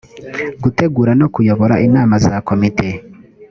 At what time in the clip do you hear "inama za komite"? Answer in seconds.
1.87-2.87